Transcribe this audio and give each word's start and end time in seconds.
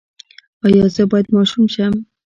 ایا 0.65 0.85
زه 0.95 1.03
باید 1.11 1.27
ماشوم 1.35 1.65
شم؟ 1.73 1.93